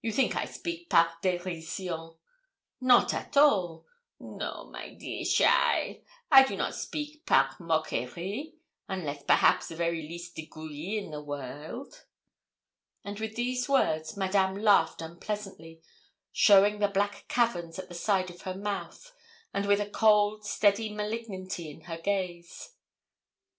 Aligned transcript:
You 0.00 0.10
think 0.10 0.36
I 0.36 0.46
speak 0.46 0.88
par 0.88 1.12
dérision; 1.22 2.16
not 2.80 3.12
at 3.12 3.36
all. 3.36 3.84
No, 4.18 4.70
my 4.72 4.94
dear 4.94 5.22
cheaile, 5.22 6.02
I 6.32 6.44
do 6.48 6.56
not 6.56 6.74
speak 6.74 7.26
par 7.26 7.54
moquerie, 7.60 8.54
unless 8.88 9.22
perhaps 9.24 9.68
the 9.68 9.76
very 9.76 10.00
least 10.00 10.34
degree 10.34 10.96
in 10.96 11.10
the 11.10 11.20
world.' 11.22 12.06
And 13.04 13.20
with 13.20 13.36
these 13.36 13.68
words 13.68 14.16
Madame 14.16 14.54
laughed 14.56 15.02
unpleasantly, 15.02 15.82
showing 16.32 16.78
the 16.78 16.88
black 16.88 17.28
caverns 17.28 17.78
at 17.78 17.90
the 17.90 17.94
side 17.94 18.30
of 18.30 18.40
her 18.44 18.54
mouth, 18.56 19.12
and 19.52 19.66
with 19.66 19.82
a 19.82 19.90
cold, 19.90 20.46
steady 20.46 20.90
malignity 20.90 21.70
in 21.70 21.82
her 21.82 21.98
gaze. 21.98 22.76